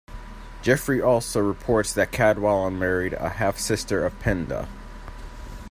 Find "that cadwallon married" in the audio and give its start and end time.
1.93-3.13